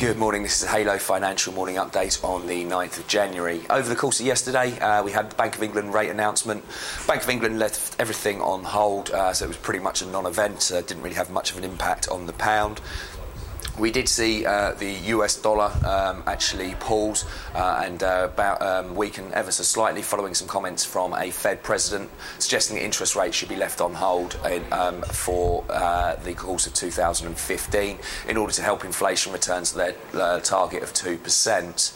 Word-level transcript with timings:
Good 0.00 0.16
morning. 0.16 0.42
This 0.42 0.62
is 0.62 0.68
Halo 0.70 0.96
Financial 0.96 1.52
Morning 1.52 1.76
Update 1.76 2.24
on 2.24 2.46
the 2.46 2.64
9th 2.64 3.00
of 3.00 3.06
January. 3.06 3.60
Over 3.68 3.86
the 3.86 3.94
course 3.94 4.18
of 4.18 4.24
yesterday, 4.24 4.78
uh, 4.78 5.02
we 5.02 5.12
had 5.12 5.30
the 5.30 5.34
Bank 5.34 5.56
of 5.56 5.62
England 5.62 5.92
rate 5.92 6.08
announcement. 6.08 6.64
Bank 7.06 7.22
of 7.22 7.28
England 7.28 7.58
left 7.58 7.96
everything 8.00 8.40
on 8.40 8.64
hold, 8.64 9.10
uh, 9.10 9.34
so 9.34 9.44
it 9.44 9.48
was 9.48 9.58
pretty 9.58 9.80
much 9.80 10.00
a 10.00 10.06
non 10.06 10.24
event, 10.24 10.72
uh, 10.74 10.80
didn't 10.80 11.02
really 11.02 11.16
have 11.16 11.28
much 11.28 11.50
of 11.50 11.58
an 11.58 11.64
impact 11.64 12.08
on 12.08 12.26
the 12.26 12.32
pound. 12.32 12.80
We 13.78 13.90
did 13.90 14.08
see 14.08 14.44
uh, 14.44 14.72
the 14.72 14.92
US 15.14 15.36
dollar 15.36 15.72
um, 15.86 16.22
actually 16.26 16.74
pause 16.80 17.24
uh, 17.54 17.82
and 17.84 18.02
uh, 18.02 18.28
about 18.32 18.60
um, 18.60 18.94
weaken 18.94 19.30
ever 19.32 19.50
so 19.50 19.62
slightly 19.62 20.02
following 20.02 20.34
some 20.34 20.48
comments 20.48 20.84
from 20.84 21.14
a 21.14 21.30
Fed 21.30 21.62
president 21.62 22.10
suggesting 22.38 22.76
that 22.76 22.84
interest 22.84 23.16
rates 23.16 23.36
should 23.36 23.48
be 23.48 23.56
left 23.56 23.80
on 23.80 23.94
hold 23.94 24.38
in, 24.50 24.64
um, 24.72 25.02
for 25.02 25.64
uh, 25.70 26.16
the 26.16 26.34
course 26.34 26.66
of 26.66 26.74
2015 26.74 27.98
in 28.28 28.36
order 28.36 28.52
to 28.52 28.62
help 28.62 28.84
inflation 28.84 29.32
return 29.32 29.64
to 29.64 29.76
their 29.76 29.94
uh, 30.14 30.40
target 30.40 30.82
of 30.82 30.92
2%. 30.92 31.92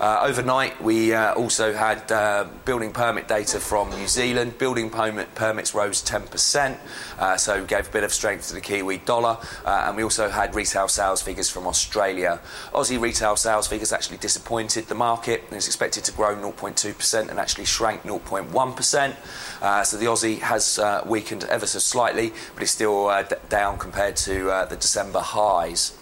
Uh, 0.00 0.22
overnight, 0.22 0.82
we 0.82 1.14
uh, 1.14 1.32
also 1.34 1.72
had 1.72 2.10
uh, 2.10 2.44
building 2.64 2.92
permit 2.92 3.28
data 3.28 3.60
from 3.60 3.88
New 3.90 4.08
Zealand. 4.08 4.58
Building 4.58 4.90
permit, 4.90 5.32
permits 5.36 5.72
rose 5.72 6.02
10%, 6.02 6.76
uh, 7.18 7.36
so 7.36 7.64
gave 7.64 7.88
a 7.88 7.90
bit 7.92 8.02
of 8.02 8.12
strength 8.12 8.48
to 8.48 8.54
the 8.54 8.60
Kiwi 8.60 8.98
dollar. 8.98 9.38
Uh, 9.64 9.84
and 9.86 9.96
we 9.96 10.02
also 10.02 10.28
had 10.28 10.54
retail 10.54 10.88
sales 10.88 11.22
figures 11.22 11.48
from 11.48 11.68
Australia. 11.68 12.40
Aussie 12.72 13.00
retail 13.00 13.36
sales 13.36 13.68
figures 13.68 13.92
actually 13.92 14.16
disappointed 14.16 14.88
the 14.88 14.96
market. 14.96 15.44
It 15.48 15.54
was 15.54 15.66
expected 15.66 16.02
to 16.04 16.12
grow 16.12 16.34
0.2% 16.34 17.28
and 17.28 17.38
actually 17.38 17.64
shrank 17.64 18.02
0.1%. 18.02 19.16
Uh, 19.62 19.84
so 19.84 19.96
the 19.96 20.06
Aussie 20.06 20.40
has 20.40 20.80
weakened 21.06 21.44
ever 21.44 21.66
so 21.66 21.78
slightly, 21.78 22.32
but 22.54 22.64
is 22.64 22.72
still 22.72 23.14
d- 23.28 23.36
down 23.48 23.78
compared 23.78 24.16
to 24.16 24.44
the 24.68 24.76
December 24.76 25.20
highs. 25.20 25.92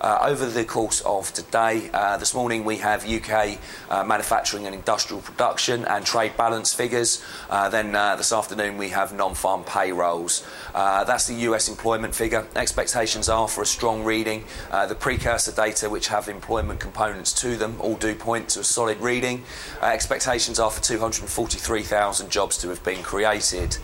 Uh, 0.00 0.18
over 0.22 0.46
the 0.46 0.64
course 0.64 1.02
of 1.02 1.30
today, 1.34 1.90
uh, 1.92 2.16
this 2.16 2.32
morning 2.32 2.64
we 2.64 2.78
have 2.78 3.06
UK 3.06 3.58
uh, 3.90 4.02
manufacturing 4.02 4.64
and 4.64 4.74
industrial 4.74 5.20
production 5.20 5.84
and 5.84 6.06
trade 6.06 6.34
balance 6.38 6.72
figures. 6.72 7.22
Then 7.50 7.92
this 8.16 8.32
afternoon 8.32 8.78
we 8.78 8.88
have 8.88 9.12
non 9.12 9.34
farm 9.34 9.62
payrolls. 9.64 10.46
That's 10.72 11.26
the 11.26 11.34
US 11.50 11.68
employment 11.68 12.14
figure. 12.14 12.46
Expectations 12.56 13.28
are 13.28 13.46
for 13.46 13.60
a 13.60 13.66
strong 13.66 14.02
reading. 14.02 14.44
the 14.70 14.94
precursor 14.94 15.52
data, 15.52 15.90
which 15.90 16.08
have 16.08 16.28
employment 16.28 16.80
components 16.80 17.34
to 17.42 17.56
them, 17.56 17.76
all 17.80 17.96
do 17.96 18.14
point 18.14 18.48
to 18.50 18.60
a 18.60 18.64
solid 18.64 18.98
reading. 19.00 19.44
expectations 19.82 20.58
are 20.58 20.70
for 20.70 20.82
243,000 20.82 22.30
jobs 22.30 22.56
to 22.56 22.70
have 22.70 22.82
been 22.84 23.02
created. 23.02 23.76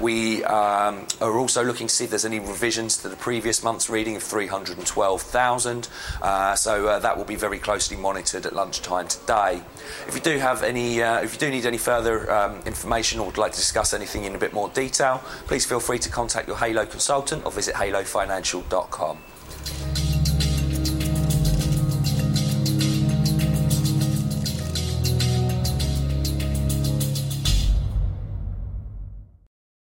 we 0.00 0.44
um, 0.44 1.06
are 1.22 1.38
also 1.38 1.64
looking 1.64 1.86
to 1.86 1.94
see 1.94 2.04
if 2.04 2.10
there's 2.10 2.26
any 2.26 2.40
revisions 2.40 2.98
to 2.98 3.08
the 3.08 3.16
previous 3.16 3.62
month's 3.62 3.88
reading 3.88 4.16
of 4.16 4.22
312. 4.22 5.13
12,000. 5.18 5.88
Uh, 6.20 6.56
so 6.56 6.88
uh, 6.88 6.98
that 6.98 7.16
will 7.16 7.24
be 7.24 7.36
very 7.36 7.58
closely 7.58 7.96
monitored 7.96 8.46
at 8.46 8.52
lunchtime 8.52 9.06
today. 9.06 9.62
If 10.08 10.14
you 10.14 10.20
do 10.20 10.38
have 10.38 10.62
any, 10.62 11.02
uh, 11.02 11.20
if 11.20 11.34
you 11.34 11.38
do 11.38 11.50
need 11.50 11.66
any 11.66 11.78
further 11.78 12.30
um, 12.32 12.60
information 12.66 13.20
or 13.20 13.26
would 13.26 13.38
like 13.38 13.52
to 13.52 13.58
discuss 13.58 13.94
anything 13.94 14.24
in 14.24 14.34
a 14.34 14.38
bit 14.38 14.52
more 14.52 14.68
detail, 14.70 15.22
please 15.46 15.64
feel 15.64 15.80
free 15.80 15.98
to 16.00 16.08
contact 16.08 16.48
your 16.48 16.56
Halo 16.56 16.84
consultant 16.84 17.44
or 17.44 17.52
visit 17.52 17.74
halofinancial.com. 17.76 19.18